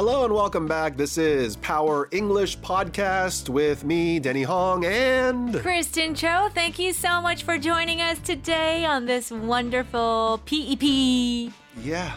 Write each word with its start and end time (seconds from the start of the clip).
Hello 0.00 0.24
and 0.24 0.32
welcome 0.32 0.66
back. 0.66 0.96
This 0.96 1.18
is 1.18 1.56
Power 1.56 2.08
English 2.10 2.58
Podcast 2.60 3.50
with 3.50 3.84
me, 3.84 4.18
Denny 4.18 4.44
Hong, 4.44 4.86
and 4.86 5.54
Kristen 5.60 6.14
Cho, 6.14 6.48
thank 6.54 6.78
you 6.78 6.94
so 6.94 7.20
much 7.20 7.42
for 7.42 7.58
joining 7.58 8.00
us 8.00 8.18
today 8.20 8.86
on 8.86 9.04
this 9.04 9.30
wonderful 9.30 10.40
PEP 10.46 11.52
yeah, 11.82 12.14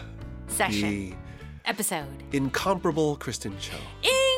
session 0.48 1.10
the 1.10 1.14
episode. 1.66 2.06
incomparable 2.32 3.16
Kristen 3.16 3.54
Cho. 3.58 3.76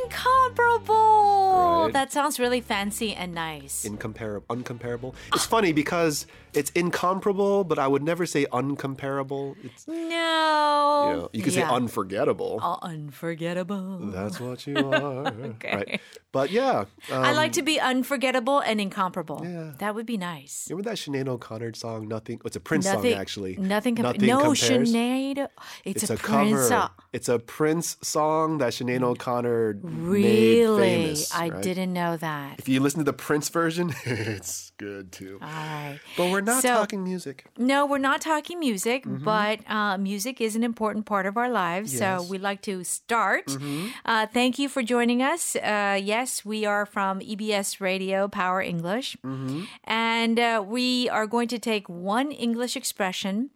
Incomparable! 0.03 1.46
Right. 1.57 1.93
That 1.93 2.13
sounds 2.13 2.39
really 2.39 2.61
fancy 2.61 3.15
and 3.15 3.35
nice. 3.35 3.85
Incomparable, 3.85 4.47
uncomparable. 4.55 5.15
It's 5.35 5.47
funny 5.47 5.73
because 5.73 6.27
it's 6.53 6.71
incomparable, 6.71 7.65
but 7.65 7.79
I 7.79 7.87
would 7.87 8.03
never 8.03 8.27
say 8.27 8.47
uncomparable. 8.47 9.55
It's 9.63 9.87
no. 9.87 9.95
you 9.97 11.17
know, 11.17 11.31
you 11.33 11.43
could 11.43 11.55
Yeah. 11.55 11.69
say 11.69 11.75
unforgettable. 11.75 12.59
Oh, 12.63 12.79
unforgettable. 12.83 13.99
That's 14.11 14.41
what 14.41 14.67
you 14.67 14.77
are. 14.93 15.27
Okay. 15.29 15.75
Right. 15.77 16.01
But 16.33 16.51
yeah. 16.51 16.85
Um, 17.11 17.23
I 17.25 17.33
like 17.33 17.53
to 17.53 17.63
be 17.63 17.79
unforgettable 17.81 18.61
and 18.61 18.81
incomparable. 18.81 19.43
Yeah. 19.45 19.73
That 19.79 19.95
would 19.95 20.07
be 20.07 20.17
nice. 20.17 20.67
Remember 20.71 20.91
that 20.91 20.97
Sinead 20.99 21.29
O'Connor 21.29 21.75
song? 21.75 22.09
Nothing. 22.09 22.41
It's 22.45 22.57
a 22.57 22.61
Prince 22.61 22.85
Nothing, 22.87 23.13
song, 23.13 23.21
actually. 23.21 23.57
Nothing, 23.57 23.97
com- 23.97 24.03
Nothing 24.05 24.27
no, 24.29 24.39
compares. 24.41 24.93
Sinead. 24.93 25.49
It's, 25.85 26.03
It's 26.03 26.11
a, 26.11 26.15
a, 26.15 26.17
Prince. 26.17 26.69
cover. 26.69 26.91
It's 27.13 27.29
a 27.29 27.39
Prince 27.39 27.97
song 28.03 28.59
that 28.59 28.73
Sinead 28.73 29.03
O'Connor 29.03 29.75
made 29.83 29.83
Really? 29.85 30.81
famous. 30.83 31.35
I 31.35 31.46
right? 31.53 31.63
didn't 31.63 31.93
know 31.93 32.17
that. 32.17 32.59
If 32.59 32.69
you 32.69 32.81
listen 32.81 32.99
to 33.01 33.05
the 33.05 33.13
Prince 33.13 33.49
version, 33.49 33.95
it's 34.05 34.73
good 34.79 35.13
too. 35.13 35.39
All 35.43 35.49
right. 35.49 35.99
But 36.17 36.31
we're 36.31 36.41
not 36.41 36.63
So- 36.63 36.75
talking 36.75 37.03
music. 37.05 37.45
No, 37.59 37.87
we're 37.87 37.99
not 37.99 38.21
talking 38.21 38.59
music, 38.61 39.05
but 39.07 39.61
uh, 39.71 39.99
music 39.99 40.41
is 40.41 40.57
an 40.57 40.63
important 40.65 41.07
part 41.07 41.27
of 41.27 41.37
our 41.37 41.49
lives. 41.51 41.93
Mm-hmm. 41.93 42.03
Yes. 42.03 42.13
Mm-hmm. 42.13 42.25
So 42.27 42.31
we'd 42.31 42.41
like 42.43 42.63
to 42.63 42.85
start. 42.85 43.57
Uh, 44.05 44.27
thank 44.27 44.59
you 44.59 44.69
for 44.69 44.83
joining 44.83 45.23
us. 45.23 45.57
Uh, 45.57 45.99
yes, 46.03 46.45
we 46.45 46.65
are 46.67 46.87
from 46.87 47.21
EBS 47.21 47.81
Radio 47.81 48.29
Power 48.29 48.61
English. 48.63 49.17
Mm-hmm. 49.25 49.65
And 49.85 50.39
uh, 50.39 50.63
we 50.67 51.09
are 51.09 51.27
going 51.27 51.49
to 51.49 51.59
take 51.59 51.89
one 51.89 52.31
English 52.33 52.77
expression 52.77 53.51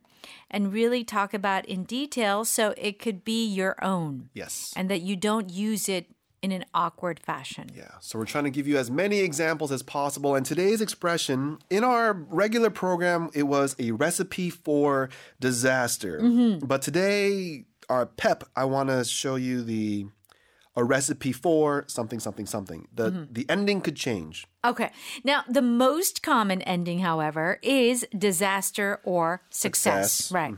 and 0.50 0.72
really 0.72 1.04
talk 1.04 1.32
about 1.32 1.64
in 1.66 1.84
detail 1.84 2.44
so 2.44 2.74
it 2.76 2.98
could 2.98 3.24
be 3.24 3.46
your 3.46 3.76
own 3.84 4.28
Yes. 4.34 4.72
and 4.76 4.90
that 4.90 5.00
you 5.02 5.14
don't 5.16 5.48
use 5.50 5.88
it 5.88 6.06
in 6.42 6.52
an 6.52 6.64
awkward 6.74 7.20
fashion. 7.20 7.70
Yeah, 7.74 7.90
so 8.00 8.18
we're 8.18 8.24
trying 8.24 8.44
to 8.44 8.50
give 8.50 8.66
you 8.66 8.78
as 8.78 8.90
many 8.90 9.20
examples 9.20 9.70
as 9.72 9.82
possible. 9.82 10.34
And 10.34 10.44
today's 10.46 10.80
expression 10.80 11.58
in 11.68 11.84
our 11.84 12.12
regular 12.14 12.70
program, 12.70 13.30
it 13.34 13.44
was 13.44 13.76
a 13.78 13.90
recipe 13.92 14.50
for 14.50 15.10
disaster. 15.38 16.20
Mm-hmm. 16.20 16.66
But 16.66 16.82
today, 16.82 17.64
our 17.88 18.06
pep, 18.06 18.44
I 18.56 18.64
want 18.64 18.88
to 18.88 19.04
show 19.04 19.34
you 19.36 19.62
the 19.62 20.06
a 20.76 20.84
recipe 20.84 21.32
for 21.32 21.84
something, 21.88 22.20
something, 22.20 22.46
something. 22.46 22.86
The 22.94 23.10
Mm-hmm. 23.10 23.32
the 23.32 23.46
ending 23.50 23.80
could 23.80 23.96
change. 23.96 24.46
Okay. 24.64 24.90
Now, 25.24 25.42
the 25.48 25.62
most 25.62 26.22
common 26.22 26.62
ending, 26.62 27.00
however, 27.00 27.58
is 27.62 28.06
disaster 28.16 29.00
or 29.02 29.42
success. 29.50 30.12
Success. 30.12 30.32
Right. 30.32 30.54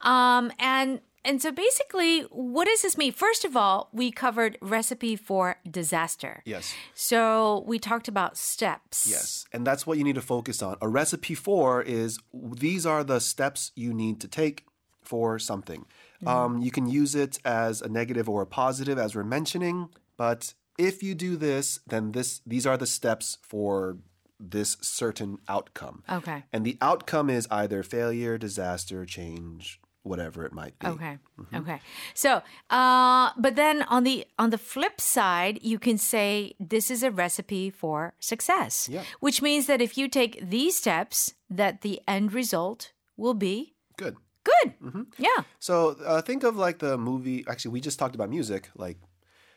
Um, 0.00 0.50
and 0.58 1.00
and 1.24 1.40
so 1.40 1.52
basically, 1.52 2.22
what 2.22 2.66
does 2.66 2.82
this 2.82 2.98
mean? 2.98 3.12
First 3.12 3.44
of 3.44 3.56
all, 3.56 3.88
we 3.92 4.10
covered 4.10 4.58
recipe 4.60 5.16
for 5.16 5.56
disaster. 5.68 6.42
Yes. 6.44 6.74
So 6.94 7.64
we 7.66 7.78
talked 7.78 8.08
about 8.08 8.36
steps. 8.36 9.06
Yes, 9.08 9.44
and 9.52 9.66
that's 9.66 9.86
what 9.86 9.98
you 9.98 10.04
need 10.04 10.16
to 10.16 10.22
focus 10.22 10.62
on. 10.62 10.76
A 10.80 10.88
recipe 10.88 11.34
for 11.34 11.82
is 11.82 12.18
these 12.32 12.84
are 12.86 13.04
the 13.04 13.20
steps 13.20 13.72
you 13.74 13.92
need 13.94 14.20
to 14.20 14.28
take 14.28 14.66
for 15.02 15.38
something. 15.38 15.86
Um, 16.26 16.62
you 16.62 16.70
can 16.70 16.86
use 16.86 17.14
it 17.14 17.38
as 17.44 17.82
a 17.82 17.88
negative 17.88 18.28
or 18.28 18.42
a 18.42 18.46
positive, 18.46 18.98
as 18.98 19.14
we're 19.16 19.24
mentioning. 19.24 19.88
But 20.16 20.54
if 20.78 21.02
you 21.02 21.14
do 21.14 21.36
this, 21.36 21.80
then 21.86 22.12
this 22.12 22.40
these 22.46 22.66
are 22.66 22.76
the 22.76 22.86
steps 22.86 23.38
for 23.42 23.98
this 24.38 24.76
certain 24.80 25.38
outcome. 25.48 26.02
Okay. 26.10 26.44
And 26.52 26.64
the 26.64 26.76
outcome 26.80 27.30
is 27.30 27.46
either 27.50 27.82
failure, 27.82 28.38
disaster, 28.38 29.04
change, 29.04 29.80
whatever 30.02 30.44
it 30.44 30.52
might 30.52 30.78
be. 30.78 30.86
Okay. 30.86 31.18
Mm-hmm. 31.38 31.56
Okay. 31.56 31.80
So, 32.14 32.42
uh, 32.70 33.30
but 33.36 33.56
then 33.56 33.82
on 33.82 34.04
the 34.04 34.26
on 34.38 34.50
the 34.50 34.58
flip 34.58 35.00
side, 35.00 35.58
you 35.62 35.78
can 35.78 35.98
say 35.98 36.54
this 36.58 36.90
is 36.90 37.02
a 37.02 37.10
recipe 37.10 37.70
for 37.70 38.14
success. 38.18 38.88
Yeah. 38.88 39.04
Which 39.20 39.42
means 39.42 39.66
that 39.66 39.80
if 39.80 39.96
you 39.96 40.08
take 40.08 40.50
these 40.50 40.76
steps, 40.76 41.34
that 41.50 41.82
the 41.82 42.00
end 42.08 42.32
result 42.32 42.92
will 43.16 43.34
be 43.34 43.74
Good. 43.96 44.16
good. 44.44 44.74
Mm-hmm. 44.82 45.02
Yeah. 45.18 45.44
So 45.60 45.96
uh, 46.04 46.22
think 46.22 46.42
of 46.42 46.56
like 46.56 46.78
the 46.78 46.98
movie. 46.98 47.44
Actually, 47.48 47.72
we 47.72 47.80
just 47.80 47.98
talked 47.98 48.14
about 48.14 48.30
music. 48.30 48.70
Like 48.74 48.98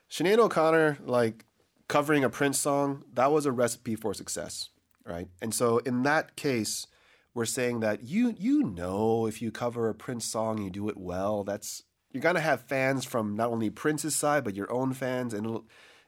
Sinead 0.09 0.37
O'Connor, 0.37 0.99
like 1.05 1.45
covering 1.87 2.23
a 2.23 2.29
Prince 2.29 2.59
song. 2.59 3.03
That 3.13 3.31
was 3.31 3.45
a 3.45 3.51
recipe 3.51 3.95
for 3.95 4.13
success, 4.13 4.69
right? 5.05 5.27
And 5.41 5.53
so 5.53 5.79
in 5.79 6.03
that 6.03 6.35
case, 6.35 6.87
we're 7.35 7.45
saying 7.45 7.81
that 7.81 8.03
you 8.03 8.33
you 8.39 8.63
know 8.63 9.27
if 9.27 9.41
you 9.43 9.51
cover 9.51 9.87
a 9.89 9.93
Prince 9.93 10.25
song, 10.25 10.57
you 10.63 10.71
do 10.71 10.89
it 10.89 10.97
well. 10.97 11.43
That's 11.43 11.83
you're 12.11 12.21
gonna 12.23 12.39
have 12.39 12.61
fans 12.61 13.05
from 13.05 13.35
not 13.35 13.49
only 13.51 13.69
Prince's 13.69 14.15
side 14.15 14.43
but 14.43 14.55
your 14.55 14.71
own 14.71 14.93
fans, 14.93 15.33
and 15.33 15.45
it'll 15.45 15.65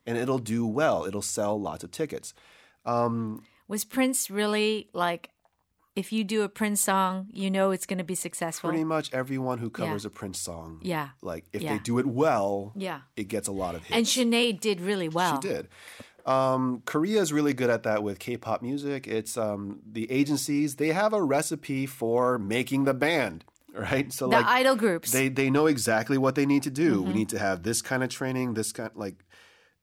and 0.07 0.17
it'll 0.17 0.39
do 0.39 0.65
well. 0.65 1.05
It'll 1.05 1.21
sell 1.21 1.59
lots 1.61 1.83
of 1.83 1.91
tickets. 1.91 2.33
Um, 2.85 3.43
Was 3.67 3.83
Prince 3.83 4.29
really 4.31 4.87
like, 4.93 5.29
if 5.97 6.13
you 6.13 6.23
do 6.23 6.43
a 6.43 6.47
Prince 6.49 6.79
song, 6.79 7.27
you 7.33 7.51
know 7.51 7.71
it's 7.71 7.85
going 7.85 7.97
to 7.97 8.05
be 8.05 8.15
successful? 8.15 8.69
Pretty 8.69 8.85
much 8.85 9.11
everyone 9.13 9.57
who 9.57 9.69
covers 9.69 10.05
a 10.05 10.09
Prince 10.09 10.39
song, 10.39 10.79
Yeah. 10.81 11.09
like 11.21 11.43
if 11.51 11.61
Yeah. 11.61 11.73
they 11.73 11.79
do 11.83 11.99
it 11.99 12.05
well, 12.05 12.71
Yeah. 12.77 13.01
it 13.17 13.25
gets 13.27 13.49
a 13.49 13.51
lot 13.51 13.75
of 13.75 13.83
hits. 13.83 13.97
And 13.97 14.05
Sinead 14.05 14.61
did 14.61 14.79
really 14.79 15.09
well. 15.09 15.41
She 15.41 15.47
did. 15.49 15.67
Um, 16.27 16.81
Korea 16.85 17.21
is 17.21 17.31
really 17.31 17.53
good 17.53 17.69
at 17.69 17.83
that 17.83 18.03
with 18.03 18.19
K-pop 18.19 18.61
music. 18.61 19.07
It's 19.07 19.37
um, 19.37 19.79
the 19.89 20.11
agencies 20.11 20.75
they 20.75 20.89
have 20.89 21.13
a 21.13 21.23
recipe 21.23 21.85
for 21.85 22.37
making 22.37 22.83
the 22.83 22.93
band, 22.93 23.45
right? 23.73 24.11
So 24.11 24.27
The 24.27 24.37
like 24.37 24.45
idol 24.45 24.75
groups. 24.75 25.11
they 25.11 25.29
they 25.29 25.49
know 25.49 25.67
exactly 25.67 26.17
what 26.17 26.35
they 26.35 26.45
need 26.45 26.63
to 26.63 26.69
do. 26.71 26.97
Mm-hmm. 26.99 27.07
We 27.07 27.13
need 27.13 27.29
to 27.29 27.39
have 27.39 27.63
this 27.63 27.81
kind 27.81 28.03
of 28.03 28.09
training, 28.09 28.53
this 28.53 28.71
kind 28.71 28.91
like. 28.95 29.23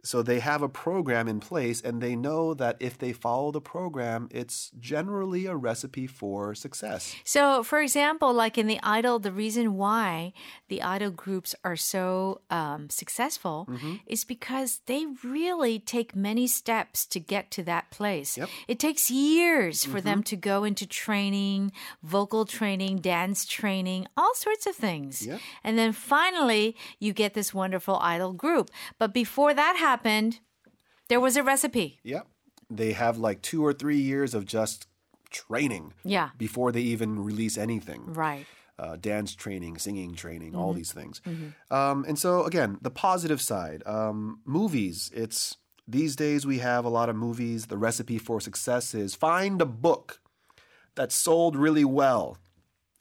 So 0.04 0.22
they 0.22 0.40
have 0.40 0.62
a 0.62 0.68
program 0.68 1.26
in 1.28 1.40
place, 1.40 1.80
and 1.80 2.00
they 2.00 2.14
know 2.14 2.54
that 2.54 2.76
if 2.78 2.98
they 2.98 3.12
follow 3.12 3.50
the 3.50 3.60
program, 3.60 4.28
it's 4.30 4.70
generally 4.78 5.46
a 5.46 5.56
recipe 5.56 6.06
for 6.06 6.54
success. 6.54 7.14
So, 7.24 7.62
for 7.62 7.80
example, 7.80 8.32
like 8.32 8.58
in 8.58 8.66
the 8.66 8.78
Idol, 8.82 9.18
the 9.18 9.32
reason 9.32 9.74
why 9.76 10.32
the 10.68 10.82
Idol 10.82 11.10
groups 11.10 11.54
are 11.64 11.76
so 11.76 12.42
um, 12.50 12.90
successful 12.90 13.66
Mm-hmm. 13.74 13.94
is 14.06 14.24
because 14.24 14.80
they 14.86 15.06
really 15.24 15.78
take 15.78 16.14
many 16.14 16.46
steps 16.46 17.06
to 17.06 17.18
get 17.18 17.50
to 17.52 17.62
that 17.64 17.90
place. 17.90 18.36
Yep. 18.36 18.48
Mm-hmm. 18.48 18.64
It 18.72 18.78
takes 18.78 19.10
years 19.10 19.84
for 19.84 20.00
them 20.00 20.22
to 20.24 20.36
go 20.36 20.64
into 20.64 20.86
training, 20.86 21.72
vocal 22.02 22.44
training, 22.44 22.98
dance 22.98 23.46
training, 23.46 24.06
all 24.16 24.34
sorts 24.34 24.66
of 24.66 24.76
things. 24.76 25.26
Yep. 25.26 25.40
And 25.62 25.78
then 25.78 25.92
finally, 25.92 26.76
you 26.98 27.12
get 27.12 27.34
this 27.34 27.54
wonderful 27.54 27.98
Idol 28.00 28.32
group. 28.32 28.70
But 28.98 29.14
before 29.14 29.54
that 29.54 29.76
happened, 29.94 30.40
there 31.08 31.20
was 31.20 31.36
a 31.36 31.42
recipe. 31.42 31.98
Yep. 32.02 32.26
They 32.70 32.92
have 32.92 33.18
like 33.18 33.40
two 33.42 33.64
or 33.64 33.72
three 33.72 33.98
years 34.12 34.34
of 34.34 34.44
just 34.44 34.86
training 35.30 35.92
Yeah. 36.04 36.30
before 36.38 36.72
they 36.72 36.80
even 36.94 37.22
release 37.24 37.56
anything. 37.58 38.02
Right. 38.24 38.46
uh, 38.76 38.96
dance 38.96 39.36
training, 39.36 39.78
singing 39.78 40.14
training, 40.16 40.52
all 40.56 40.70
Mm-hmm. 40.70 40.78
these 40.78 40.92
things. 40.92 41.20
Um, 41.70 42.04
and 42.08 42.18
so, 42.18 42.42
again, 42.50 42.70
the 42.82 42.90
positive 42.90 43.40
side 43.40 43.80
um, 43.86 44.40
movies. 44.44 44.96
It's 45.14 45.58
these 45.86 46.16
days 46.16 46.44
we 46.44 46.58
have 46.58 46.84
a 46.84 46.88
lot 46.98 47.08
of 47.08 47.14
movies. 47.14 47.66
The 47.66 47.78
recipe 47.78 48.18
for 48.18 48.40
success 48.40 48.92
is 48.92 49.14
find 49.14 49.62
a 49.62 49.66
book 49.86 50.18
that 50.96 51.12
sold 51.12 51.54
really 51.66 51.84
well 51.84 52.36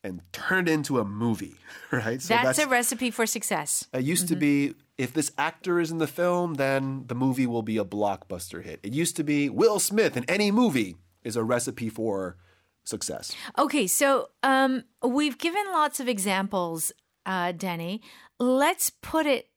and 0.04 0.22
turn 0.32 0.68
it 0.68 0.72
into 0.72 1.00
a 1.00 1.06
movie, 1.06 1.56
right? 1.92 2.22
So 2.22 2.36
That's, 2.36 2.60
a 2.60 2.68
recipe 2.68 3.10
for 3.10 3.26
success. 3.26 3.88
it 3.94 4.04
used 4.04 4.28
to 4.28 4.36
be 4.36 4.76
if 4.98 5.14
this 5.14 5.32
actor 5.38 5.80
is 5.80 5.92
in 5.92 5.98
the 5.98 6.08
film, 6.08 6.56
then 6.56 7.06
the 7.08 7.16
movie 7.16 7.48
will 7.48 7.64
be 7.64 7.78
a 7.78 7.86
blockbuster 7.86 8.64
hit. 8.64 8.80
It 8.84 8.94
used 8.94 9.16
to 9.18 9.24
be 9.24 9.50
Will 9.50 9.80
Smith 9.80 10.16
in 10.16 10.24
any 10.26 10.52
movie 10.52 10.98
is 11.24 11.36
a 11.36 11.44
recipe 11.44 11.90
for 11.90 12.38
success. 12.84 13.36
Okay, 13.58 13.88
so 13.88 14.30
um, 14.44 14.84
we've 15.02 15.38
given 15.38 15.64
lots 15.72 16.00
of 16.00 16.08
examples, 16.08 16.92
uh, 17.26 17.54
Denny. 17.54 18.02
Let's 18.40 18.90
put 18.90 19.26
it 19.26 19.50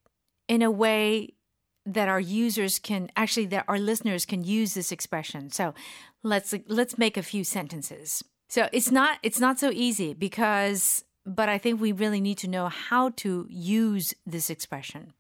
in 0.49 0.63
a 0.63 0.71
way 0.71 1.35
that 1.85 2.09
our 2.09 2.21
users 2.21 2.79
can 2.79 3.11
actually 3.17 3.47
that 3.47 3.65
our 3.69 3.79
listeners 3.79 4.25
can 4.27 4.43
use 4.43 4.75
this 4.75 4.91
expression. 4.91 5.51
So 5.51 5.75
let's 6.23 6.53
let's 6.67 6.99
make 6.99 7.17
a 7.17 7.23
few 7.23 7.45
sentences. 7.45 8.25
So 8.49 8.69
it's 8.73 8.91
not 8.91 9.19
it's 9.23 9.41
not 9.41 9.59
so 9.59 9.71
easy 9.71 10.13
because 10.13 11.05
but 11.25 11.49
I 11.49 11.59
think 11.59 11.81
we 11.81 11.93
really 11.93 12.21
need 12.21 12.39
to 12.39 12.49
know 12.49 12.69
how 12.69 13.11
to 13.17 13.47
use 13.49 14.15
this 14.25 14.51
expression. 14.51 15.13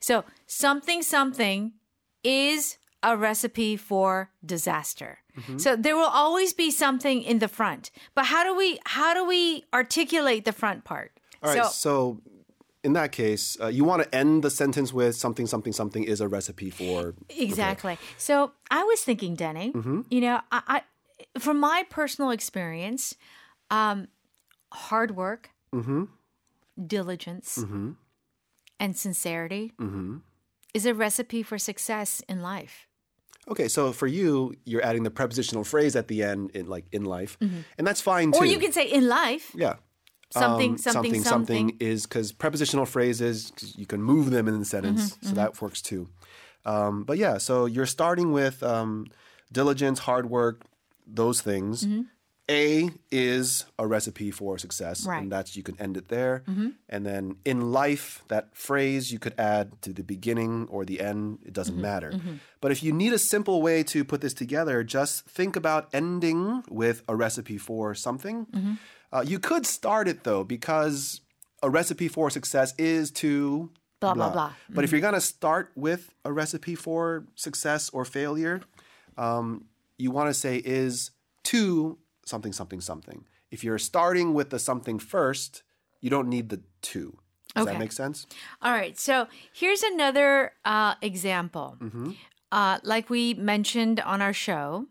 So 0.00 0.24
something 0.46 1.02
something 1.02 1.72
is 2.22 2.78
a 3.02 3.16
recipe 3.16 3.76
for 3.76 4.30
disaster. 4.44 5.18
So 5.58 5.76
there 5.76 5.94
will 5.96 6.12
always 6.24 6.54
be 6.54 6.70
something 6.70 7.22
in 7.22 7.40
the 7.40 7.48
front. 7.48 7.90
But 8.14 8.24
how 8.26 8.42
do 8.42 8.56
we 8.56 8.78
how 8.86 9.12
do 9.12 9.22
we 9.26 9.64
articulate 9.74 10.44
the 10.46 10.52
front 10.52 10.84
part? 10.84 11.12
All 11.42 11.50
right. 11.50 11.64
so 11.64 11.68
So, 11.70 12.20
in 12.82 12.94
that 12.94 13.12
case, 13.12 13.58
uh, 13.60 13.66
you 13.66 13.84
want 13.84 14.02
to 14.02 14.14
end 14.14 14.42
the 14.42 14.50
sentence 14.50 14.92
with 14.94 15.14
something, 15.14 15.46
something, 15.46 15.74
something 15.74 16.04
is 16.04 16.20
a 16.22 16.28
recipe 16.28 16.70
for. 16.70 17.14
Exactly. 17.28 17.98
So 18.16 18.52
I 18.70 18.82
was 18.84 19.02
thinking, 19.02 19.34
Denny, 19.34 19.72
Mm-hmm. 19.72 20.00
you 20.08 20.20
know, 20.22 20.40
I, 20.50 20.62
I, 20.66 21.38
from 21.38 21.60
my 21.60 21.84
personal 21.90 22.30
experience, 22.30 23.14
um, 23.70 24.08
hard 24.72 25.10
work, 25.16 25.50
Mm-hmm. 25.74 26.04
diligence, 26.86 27.64
and 28.78 28.96
sincerity 28.96 29.72
is 30.74 30.86
a 30.86 30.94
recipe 30.94 31.42
for 31.42 31.58
success 31.58 32.22
in 32.28 32.40
life. 32.42 32.86
Okay, 33.48 33.68
so 33.68 33.92
for 33.92 34.06
you, 34.08 34.54
you're 34.64 34.84
adding 34.84 35.04
the 35.04 35.10
prepositional 35.10 35.62
phrase 35.64 35.94
at 35.94 36.08
the 36.08 36.22
end, 36.22 36.50
in 36.50 36.66
like 36.66 36.84
in 36.92 37.04
life, 37.04 37.38
and 37.40 37.86
that's 37.86 38.00
fine 38.00 38.32
too. 38.32 38.38
Mm-hmm. 38.38 38.42
Or 38.42 38.46
you 38.46 38.58
can 38.58 38.72
say 38.72 38.86
in 38.90 39.06
life, 39.08 39.52
yeah. 39.54 39.76
something, 40.30 40.72
Um, 40.72 40.78
something, 40.78 41.22
something, 41.22 41.22
something. 41.22 41.76
is 41.78 42.06
because 42.06 42.32
prepositional 42.32 42.86
phrases 42.86 43.52
you 43.76 43.86
can 43.86 44.02
move 44.02 44.30
them 44.30 44.48
in 44.48 44.58
the 44.58 44.64
sentence, 44.64 45.12
Mm-hmm, 45.12 45.26
so 45.28 45.34
that 45.34 45.62
works 45.62 45.80
too. 45.80 46.08
Um, 46.64 47.04
but 47.04 47.18
yeah, 47.18 47.38
so 47.38 47.66
you're 47.66 47.86
starting 47.86 48.32
with 48.32 48.62
um, 48.64 49.06
diligence, 49.52 50.00
hard 50.00 50.28
work, 50.28 50.62
those 51.06 51.40
things. 51.40 51.86
Mm-hmm. 52.48 52.90
A 52.90 52.90
is 53.10 53.64
a 53.78 53.86
recipe 53.86 54.30
for 54.30 54.56
success, 54.58 55.04
Right. 55.06 55.14
Mm-hmm. 55.16 55.22
and 55.24 55.32
that's 55.32 55.56
you 55.56 55.62
can 55.62 55.78
end 55.80 55.96
it 55.96 56.08
there. 56.08 56.44
And 56.88 57.04
then 57.06 57.36
in 57.44 57.72
life, 57.72 58.22
that 58.28 58.56
phrase 58.56 59.10
you 59.12 59.18
could 59.18 59.34
add 59.38 59.80
to 59.82 59.92
the 59.92 60.02
beginning 60.04 60.68
or 60.70 60.84
the 60.84 61.00
end. 61.00 61.38
It 61.44 61.52
doesn't 61.52 61.74
Mm-hmm. 61.74 61.82
matter. 61.82 62.20
But 62.60 62.70
if 62.72 62.82
you 62.82 62.92
need 62.92 63.12
a 63.12 63.18
simple 63.18 63.62
way 63.62 63.82
to 63.84 64.04
put 64.04 64.20
this 64.20 64.34
together, 64.34 64.84
just 64.84 65.26
think 65.26 65.56
about 65.56 65.88
ending 65.92 66.62
with 66.68 67.02
a 67.08 67.16
recipe 67.16 67.58
for 67.58 67.94
something. 67.94 68.46
Mm-hmm. 68.46 68.74
Uh, 69.12 69.22
you 69.26 69.38
could 69.38 69.66
start 69.66 70.06
it 70.08 70.22
though, 70.24 70.44
because 70.44 71.20
a 71.62 71.70
recipe 71.70 72.08
for 72.08 72.30
success 72.30 72.74
is 72.78 73.10
to 73.22 73.70
Blah, 73.98 74.12
blah, 74.14 74.30
blah. 74.30 74.52
But 74.68 74.84
if 74.84 74.92
you're 74.92 75.00
going 75.00 75.14
to 75.14 75.20
start 75.22 75.72
with 75.74 76.12
a 76.22 76.30
recipe 76.30 76.74
for 76.74 77.24
success 77.34 77.88
or 77.90 78.04
failure, 78.04 78.60
um, 79.16 79.64
you 79.96 80.10
want 80.10 80.28
to 80.28 80.34
say 80.34 80.58
is 80.58 81.12
to 81.44 81.96
something, 82.26 82.52
something, 82.52 82.80
something. 82.82 83.24
If 83.50 83.64
you're 83.64 83.78
starting 83.78 84.34
with 84.34 84.50
the 84.50 84.58
something 84.58 84.98
first, 84.98 85.62
you 86.02 86.10
don't 86.10 86.28
need 86.28 86.50
the 86.50 86.60
two. 86.82 87.16
Does 87.54 87.62
Okay. 87.64 87.72
that 87.72 87.78
make 87.78 87.92
sense? 87.92 88.26
All 88.60 88.72
right. 88.72 88.98
So 88.98 89.28
here's 89.54 89.82
another 89.82 90.52
uh, 90.64 90.96
example. 91.00 91.78
Mm-hmm. 91.80 92.10
Uh, 92.52 92.78
like 92.82 93.08
we 93.08 93.32
mentioned 93.34 94.00
on 94.00 94.20
our 94.20 94.32
show, 94.34 94.86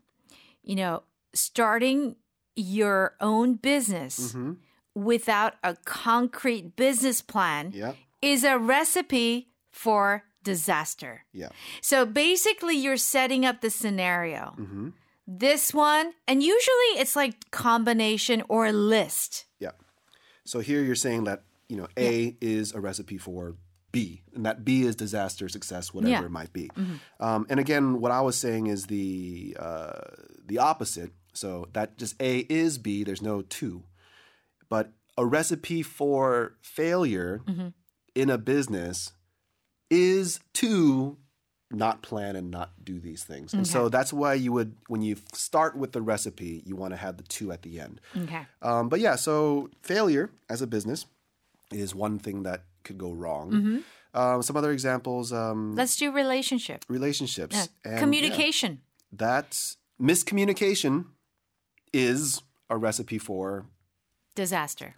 you 0.64 0.76
know, 0.76 1.04
starting 1.34 2.16
your 2.56 3.16
own 3.22 3.56
business 3.56 4.32
Mm-hmm. 4.32 4.54
without 4.96 5.56
a 5.64 5.76
concrete 5.86 6.76
business 6.76 7.22
plan 7.22 7.72
Yeah. 7.76 7.94
is 8.22 8.44
a 8.44 8.58
recipe 8.58 9.50
for 9.70 10.24
disaster. 10.44 11.26
Yeah. 11.34 11.50
So 11.82 12.06
basically, 12.06 12.76
you're 12.78 12.98
setting 12.98 13.46
up 13.46 13.62
the 13.62 13.70
scenario. 13.70 14.56
Mm-hmm. 14.58 14.90
This 15.27 15.74
one, 15.74 16.13
and 16.27 16.44
usually 16.44 17.00
it's 17.00 17.16
like 17.16 17.50
combination 17.51 18.44
or 18.48 18.68
a 18.68 18.72
list. 18.72 19.45
Yeah. 19.60 19.72
So 20.45 20.60
here 20.60 20.81
you're 20.83 20.95
saying 20.95 21.24
that, 21.24 21.44
you 21.68 21.77
know, 21.77 21.88
A 21.98 22.38
is 22.42 22.74
a 22.74 22.80
recipe 22.80 23.18
for 23.18 23.56
B, 23.92 24.22
and 24.36 24.45
that 24.45 24.63
B 24.63 24.83
is 24.83 24.95
disaster, 24.95 25.50
success, 25.50 25.94
whatever 25.94 26.12
Yeah. 26.12 26.25
it 26.25 26.31
might 26.31 26.54
be. 26.54 26.69
Um, 27.19 27.48
and 27.50 27.60
again, 27.60 28.01
what 28.01 28.12
I 28.12 28.22
was 28.22 28.36
saying 28.38 28.68
is 28.68 28.86
the 28.86 29.56
uh, 29.60 30.01
the 30.45 30.60
opposite. 30.60 31.12
So 31.33 31.68
that 31.74 31.98
just 31.98 32.16
A 32.22 32.39
is 32.50 32.77
B. 32.77 33.04
There's 33.04 33.22
no 33.22 33.42
two, 33.42 33.83
but 34.69 34.92
a 35.18 35.25
recipe 35.25 35.81
for 35.81 36.56
failure 36.62 37.42
in 38.13 38.30
a 38.30 38.38
business 38.38 39.13
is 39.89 40.39
to 40.54 41.18
not 41.72 42.02
plan 42.04 42.36
and 42.36 42.52
not 42.52 42.72
do 42.84 43.00
these 43.00 43.24
things. 43.24 43.54
And 43.54 43.68
so 43.68 43.90
that's 43.90 44.14
why 44.14 44.36
you 44.36 44.52
would, 44.54 44.76
when 44.88 45.02
you 45.02 45.18
start 45.34 45.76
with 45.76 45.92
the 45.94 46.02
recipe, 46.02 46.62
you 46.66 46.76
want 46.76 46.94
to 46.94 46.98
have 46.98 47.18
the 47.18 47.24
two 47.24 47.52
at 47.52 47.64
the 47.64 47.80
end. 47.80 48.00
Okay. 48.16 48.46
Um, 48.62 48.88
but 48.88 49.00
yeah, 49.00 49.16
so 49.16 49.70
failure 49.82 50.30
as 50.50 50.62
a 50.62 50.68
business 50.68 51.06
is 51.72 51.96
one 51.96 52.20
thing 52.20 52.44
that 52.44 52.64
could 52.84 52.98
go 53.00 53.12
wrong. 53.12 53.52
Mm-hmm. 53.52 53.78
Um, 54.14 54.42
some 54.44 54.56
other 54.56 54.72
examples: 54.72 55.34
um, 55.34 55.76
Let's 55.76 55.98
do 55.98 56.12
relationship. 56.12 56.86
relationships, 56.88 57.56
and, 57.84 57.94
yeah, 57.96 58.00
Communication. 58.00 58.82
that's 59.12 59.76
miscommunication 60.00 61.06
is 61.92 62.42
a 62.70 62.78
recipe 62.78 63.18
for 63.18 63.66
Disaster. 64.36 64.96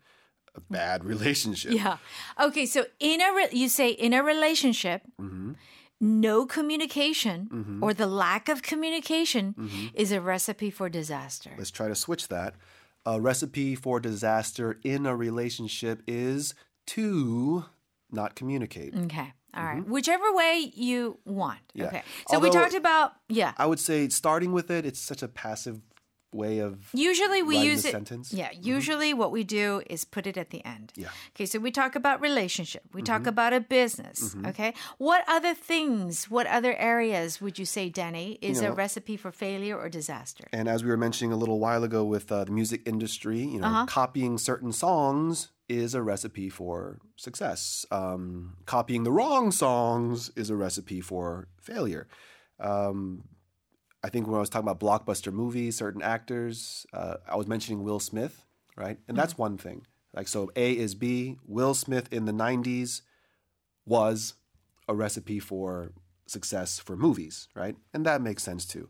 a 0.56 0.62
bad 0.70 1.04
relationship. 1.14 1.72
Yeah. 1.72 1.98
Okay. 2.40 2.66
So 2.66 2.86
in 3.00 3.22
a 3.22 3.34
re- 3.34 3.50
you 3.52 3.70
say 3.70 3.90
in 3.90 4.14
a 4.14 4.22
relationship, 4.24 5.02
Mm-hmm. 5.20 5.54
No 6.00 6.46
communication 6.46 7.80
or 7.82 7.94
the 7.94 8.08
lack 8.08 8.50
of 8.50 8.62
communication 8.62 9.54
Mm-hmm. 9.58 9.88
is 9.94 10.12
a 10.12 10.22
recipe 10.22 10.70
for 10.70 10.90
disaster. 10.90 11.52
Let's 11.58 11.72
try 11.72 11.88
to 11.88 11.96
switch 11.96 12.28
that. 12.28 12.56
A 13.06 13.20
recipe 13.22 13.76
for 13.76 14.00
disaster 14.00 14.80
in 14.84 15.06
a 15.06 15.16
relationship 15.16 16.02
is 16.08 16.54
to 16.88 17.66
not 18.12 18.36
communicate. 18.36 18.94
Okay. 18.96 19.34
All 19.56 19.64
right. 19.64 19.88
Whichever 19.88 20.32
way 20.34 20.72
you 20.76 21.18
want. 21.26 21.60
Mm-hmm. 21.70 21.80
Yeah. 21.82 21.88
Okay. 21.88 22.04
So 22.30 22.40
we 22.40 22.50
talked 22.50 22.76
about 22.76 23.14
yeah. 23.30 23.54
I 23.58 23.66
would 23.66 23.80
say 23.80 24.08
starting 24.10 24.52
with 24.52 24.70
it, 24.70 24.86
it's 24.86 25.00
such 25.00 25.24
a 25.24 25.28
passive 25.28 25.82
way 26.34 26.60
of 26.60 26.90
Usually 26.94 27.42
we 27.42 27.58
use 27.58 27.86
it. 27.86 27.92
sentence. 27.92 28.34
Yeah. 28.34 28.50
Usually 28.52 29.14
what 29.14 29.32
we 29.32 29.44
do 29.44 29.82
is 29.90 30.04
put 30.06 30.28
it 30.28 30.38
at 30.38 30.50
the 30.50 30.64
end. 30.66 30.92
Yeah. 30.96 31.08
Mm-hmm. 31.08 31.32
Okay. 31.36 31.46
So 31.46 31.60
we 31.60 31.72
talk 31.72 31.96
about 31.96 32.20
relationship. 32.22 32.84
We 32.94 33.02
talk 33.02 33.26
about 33.26 33.54
a 33.54 33.62
business. 33.62 34.36
Okay. 34.46 34.74
What 34.98 35.24
other 35.28 35.54
things? 35.54 36.30
What 36.30 36.46
other 36.48 36.76
areas 36.76 37.40
would 37.42 37.58
you 37.58 37.66
say, 37.66 37.90
Denny, 37.90 38.38
is 38.42 38.60
a 38.60 38.64
know- 38.66 38.74
recipe 38.74 39.16
for 39.18 39.32
failure 39.32 39.78
or 39.78 39.90
disaster? 39.90 40.46
And 40.52 40.68
as 40.68 40.84
we 40.84 40.90
were 40.90 40.98
mentioning 40.98 41.32
a 41.32 41.38
little 41.38 41.60
while 41.60 41.84
ago 41.84 42.04
with 42.04 42.32
uh, 42.32 42.44
the 42.44 42.52
music 42.52 42.82
industry, 42.86 43.40
you 43.40 43.60
know, 43.60 43.68
Uh-huh. 43.68 43.86
copying 43.86 44.38
certain 44.38 44.72
songs 44.74 45.50
is 45.70 45.94
a 45.94 46.02
recipe 46.02 46.50
for 46.50 47.00
success. 47.16 47.86
Um, 47.92 48.56
copying 48.66 49.04
the 49.04 49.12
wrong 49.12 49.52
songs 49.52 50.30
is 50.36 50.50
a 50.50 50.56
recipe 50.56 51.02
for 51.02 51.48
failure. 51.62 52.08
Um, 52.60 53.24
I 54.08 54.10
think 54.10 54.26
when 54.26 54.38
I 54.38 54.40
was 54.40 54.50
talking 54.50 54.70
about 54.70 54.80
blockbuster 54.80 55.34
movies, 55.34 55.76
certain 55.76 56.02
actors, 56.02 56.86
uh, 56.94 57.16
I 57.28 57.36
was 57.36 57.46
mentioning 57.46 57.84
Will 57.84 58.00
Smith, 58.00 58.46
right? 58.78 58.98
And 59.10 59.18
that's 59.18 59.38
one 59.38 59.58
thing. 59.58 59.86
Like, 60.14 60.30
so 60.30 60.50
A 60.56 60.72
is 60.72 60.96
B. 60.96 61.36
Will 61.46 61.74
Smith 61.74 62.08
in 62.10 62.24
the 62.24 62.32
90s 62.32 63.02
was 63.86 64.36
a 64.88 64.96
recipe 64.96 65.42
for 65.42 65.92
success 66.26 66.80
for 66.80 66.96
movies, 66.96 67.50
right? 67.54 67.76
And 67.94 68.06
that 68.06 68.22
makes 68.22 68.44
sense 68.44 68.66
too. 68.66 68.88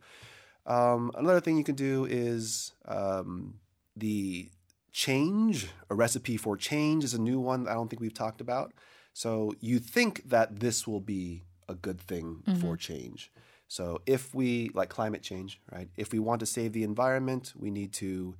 Um, 0.68 1.10
another 1.16 1.42
thing 1.42 1.58
you 1.58 1.64
can 1.64 1.74
do 1.74 2.06
is 2.06 2.74
um, 2.88 3.56
the 3.96 4.50
change. 4.92 5.68
A 5.90 5.96
recipe 5.96 6.38
for 6.38 6.56
change 6.56 7.04
is 7.04 7.16
a 7.16 7.22
new 7.22 7.40
one 7.40 7.64
that 7.64 7.72
I 7.72 7.74
don't 7.74 7.90
think 7.90 8.02
we've 8.02 8.14
talked 8.14 8.40
about. 8.40 8.72
So 9.14 9.52
you 9.62 9.80
think 9.80 10.30
that 10.30 10.60
this 10.60 10.86
will 10.86 11.02
be 11.02 11.42
a 11.68 11.74
good 11.74 12.00
thing 12.00 12.44
for 12.62 12.78
change. 12.78 13.32
So 13.68 14.02
if 14.06 14.34
we 14.34 14.70
like 14.74 14.90
climate 14.90 15.22
change, 15.24 15.60
right? 15.72 15.90
If 15.98 16.12
we 16.14 16.20
want 16.20 16.40
to 16.40 16.46
save 16.46 16.74
the 16.74 16.84
environment, 16.84 17.54
we 17.58 17.70
need 17.72 17.92
to 17.94 18.36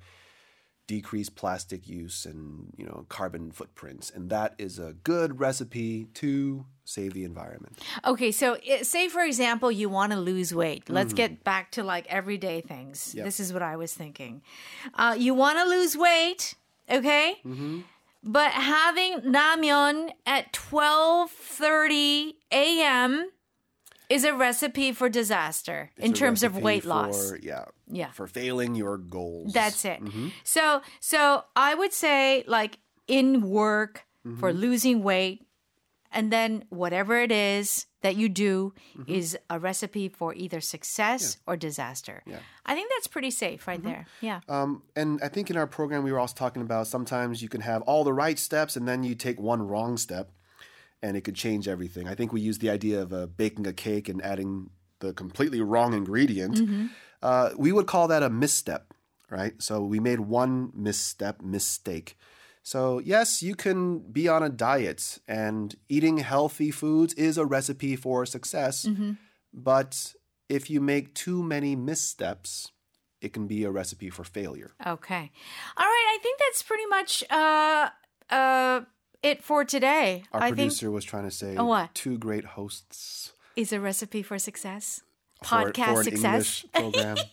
decrease 0.86 1.28
plastic 1.28 1.86
use 1.86 2.24
and 2.24 2.72
you 2.78 2.86
know 2.86 3.04
carbon 3.10 3.50
footprints, 3.52 4.10
and 4.10 4.30
that 4.30 4.54
is 4.56 4.78
a 4.78 4.94
good 5.04 5.38
recipe 5.38 6.06
to 6.14 6.64
save 6.84 7.12
the 7.12 7.24
environment. 7.24 7.78
Okay, 8.06 8.32
so 8.32 8.56
i- 8.66 8.80
say 8.82 9.08
for 9.08 9.20
example 9.22 9.70
you 9.70 9.90
want 9.90 10.12
to 10.12 10.18
lose 10.18 10.54
weight. 10.54 10.86
Mm-hmm. 10.86 10.94
Let's 10.94 11.12
get 11.12 11.44
back 11.44 11.72
to 11.72 11.84
like 11.84 12.06
everyday 12.08 12.62
things. 12.62 13.12
This 13.12 13.38
is 13.38 13.52
what 13.52 13.60
I 13.62 13.76
was 13.76 13.92
thinking. 13.92 14.40
Uh, 14.94 15.14
you 15.18 15.34
want 15.34 15.58
to 15.58 15.64
lose 15.66 15.94
weight, 15.94 16.54
okay? 16.90 17.36
Mm-hmm. 17.44 17.80
But 18.24 18.52
having 18.52 19.20
ramyeon 19.20 20.10
at 20.24 20.54
twelve 20.54 21.30
thirty 21.30 22.36
a.m. 22.50 23.28
is 24.08 24.24
a 24.24 24.32
recipe 24.34 24.92
for 24.92 25.08
disaster 25.08 25.90
in 25.96 26.10
It's 26.10 26.18
a 26.18 26.22
terms 26.24 26.42
of 26.42 26.56
weight 26.56 26.84
loss. 26.84 27.30
for- 27.30 27.38
Yeah, 27.38 27.64
Yeah. 27.86 28.10
for 28.12 28.26
failing 28.26 28.74
your 28.74 28.96
goals. 28.98 29.52
That's 29.52 29.84
it. 29.84 30.02
Mm-hmm. 30.02 30.28
So 30.44 30.80
so 31.00 31.44
I 31.54 31.74
would 31.74 31.92
say 31.92 32.44
like 32.46 32.78
in 33.06 33.42
work 33.50 34.04
for 34.38 34.50
Mm-hmm. 34.50 34.58
losing 34.60 35.02
weight 35.02 35.46
and 36.10 36.32
then 36.32 36.64
whatever 36.70 37.20
it 37.20 37.30
is 37.30 37.86
that 38.00 38.16
you 38.16 38.28
do 38.30 38.72
Mm-hmm. 38.96 39.12
is 39.12 39.36
a 39.50 39.58
recipe 39.58 40.08
for 40.08 40.32
either 40.34 40.60
success 40.60 41.36
or 41.46 41.56
disaster. 41.56 42.22
I 42.64 42.74
think 42.74 42.90
that's 42.94 43.06
pretty 43.08 43.30
safe 43.30 43.66
right 43.68 43.78
Mm-hmm. 43.80 43.88
there. 43.88 44.06
Yeah. 44.22 44.40
Um, 44.48 44.82
and 44.96 45.20
I 45.22 45.28
think 45.28 45.50
in 45.50 45.56
our 45.56 45.66
program 45.66 46.02
we 46.02 46.12
were 46.12 46.18
also 46.20 46.34
talking 46.34 46.62
about 46.62 46.86
sometimes 46.86 47.42
you 47.42 47.48
can 47.50 47.60
have 47.60 47.82
all 47.82 48.04
the 48.04 48.12
right 48.14 48.38
steps 48.38 48.76
and 48.76 48.88
then 48.88 49.02
you 49.04 49.14
take 49.14 49.38
one 49.40 49.60
wrong 49.66 49.96
step, 49.98 50.30
and 51.02 51.16
it 51.16 51.22
could 51.22 51.34
change 51.34 51.68
everything. 51.68 52.08
I 52.08 52.14
think 52.14 52.32
we 52.32 52.40
used 52.40 52.60
the 52.60 52.70
idea 52.70 53.00
of 53.02 53.12
uh, 53.12 53.26
baking 53.26 53.66
a 53.66 53.72
cake 53.72 54.08
and 54.08 54.22
adding 54.22 54.70
the 55.00 55.12
completely 55.12 55.60
wrong 55.60 55.94
ingredient. 55.94 56.60
Uh, 57.22 57.50
we 57.56 57.72
would 57.72 57.86
call 57.86 58.08
that 58.08 58.22
a 58.22 58.30
misstep, 58.30 58.94
right? 59.30 59.54
So 59.62 59.82
we 59.82 60.00
made 60.00 60.20
one 60.20 60.70
misstep, 60.74 61.40
mistake. 61.42 62.16
So, 62.62 62.98
yes, 62.98 63.42
you 63.42 63.54
can 63.54 64.00
be 64.00 64.28
on 64.28 64.42
a 64.42 64.50
diet, 64.50 65.20
and 65.26 65.74
eating 65.88 66.18
healthy 66.18 66.70
foods 66.70 67.14
is 67.14 67.38
a 67.38 67.46
recipe 67.46 67.96
for 67.96 68.26
success. 68.26 68.86
But 69.54 70.14
if 70.48 70.68
you 70.68 70.80
make 70.80 71.14
too 71.14 71.42
many 71.42 71.76
missteps, 71.76 72.72
it 73.20 73.32
can 73.32 73.46
be 73.46 73.64
a 73.64 73.70
recipe 73.70 74.10
for 74.10 74.24
failure. 74.24 74.72
Okay. 74.86 75.30
All 75.76 75.86
right. 75.86 76.08
I 76.14 76.18
think 76.22 76.38
that's 76.40 76.62
pretty 76.62 76.86
much 76.86 77.24
uh, 77.30 77.88
uh, 78.30 78.80
it 79.22 79.42
for 79.42 79.64
today. 79.64 80.24
Our 80.32 80.40
I 80.42 80.46
think 80.46 80.56
producer 80.56 80.90
was 80.90 81.04
trying 81.04 81.24
to 81.24 81.30
say 81.30 81.56
Oh, 81.56 81.66
what? 81.66 81.94
two 81.94 82.18
great 82.18 82.44
hosts 82.44 83.32
is 83.56 83.72
a 83.72 83.80
recipe 83.80 84.22
for 84.22 84.38
success. 84.38 85.02
Podcast 85.44 85.92
for 85.92 85.98
an 86.00 86.04
success. 86.04 86.64
Program. 86.74 87.16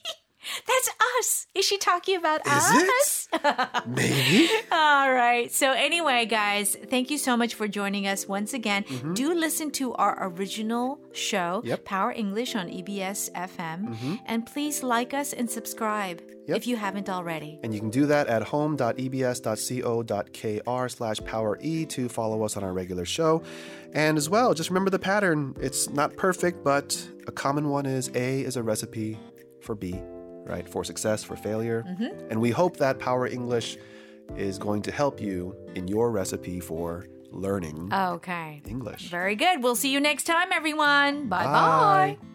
That's 0.68 0.90
us. 1.20 1.48
Is 1.56 1.66
she 1.66 1.78
talking 1.78 2.18
about 2.18 2.46
Is 2.46 2.54
us? 2.54 3.28
it? 3.34 3.86
Maybe. 3.88 4.50
All 4.72 5.12
right. 5.12 5.52
So, 5.52 5.72
anyway, 5.72 6.26
guys, 6.26 6.76
thank 6.90 7.10
you 7.10 7.18
so 7.18 7.36
much 7.36 7.56
for 7.56 7.68
joining 7.68 8.08
us 8.08 8.28
once 8.28 8.54
again. 8.54 8.86
Do 9.14 9.34
listen 9.34 9.72
to 9.72 9.94
our 9.96 10.28
original 10.30 11.00
show, 11.14 11.62
Mm-hmm. 11.62 11.68
Yep. 11.68 11.80
Mm-hmm. 11.80 11.86
Power 11.86 12.12
English 12.12 12.56
on 12.56 12.68
EBS 12.70 13.32
FM. 13.34 14.20
And 14.26 14.46
please 14.46 14.84
like 14.84 15.14
us 15.14 15.34
and 15.34 15.50
subscribe 15.50 16.22
Yep. 16.48 16.58
if 16.58 16.68
you 16.68 16.76
haven't 16.78 17.10
already. 17.10 17.60
And 17.64 17.74
you 17.74 17.80
can 17.80 17.90
do 17.90 18.06
that 18.06 18.28
at 18.28 18.44
home.ebs.co.kr 18.44 20.92
slash 20.92 21.18
power 21.26 21.58
E 21.62 21.86
to 21.88 22.08
follow 22.10 22.44
us 22.44 22.56
on 22.58 22.64
our 22.64 22.74
regular 22.74 23.06
show. 23.06 23.42
And 23.94 24.18
as 24.18 24.30
well, 24.30 24.54
just 24.54 24.70
remember 24.70 24.90
the 24.92 25.00
pattern. 25.00 25.56
It's 25.60 25.90
not 25.90 26.16
perfect, 26.18 26.64
but 26.64 27.08
a 27.28 27.32
common 27.32 27.70
one 27.70 27.86
is 27.86 28.10
A 28.14 28.42
is 28.42 28.58
a 28.58 28.64
recipe 28.64 29.18
for 29.62 29.74
B, 29.74 30.00
right? 30.46 30.68
For 30.68 30.84
success, 30.84 31.24
for 31.24 31.36
failure. 31.36 31.84
Mm-hmm. 31.88 32.32
And 32.32 32.42
we 32.42 32.52
hope 32.52 32.78
that 32.78 33.00
Power 33.00 33.28
English 33.28 33.78
is 34.38 34.58
going 34.58 34.82
to 34.84 34.92
help 34.92 35.22
you 35.22 35.56
in 35.76 35.88
your 35.88 36.12
recipe 36.12 36.60
for 36.60 37.06
learning 37.32 37.90
Okay. 37.94 38.62
English. 38.68 39.10
Very 39.10 39.36
good. 39.36 39.62
We'll 39.62 39.76
see 39.76 39.92
you 39.92 40.00
next 40.00 40.24
time, 40.24 40.48
everyone. 40.54 41.28
Bye 41.28 41.46
Bye. 41.46 41.52
bye. 42.18 42.35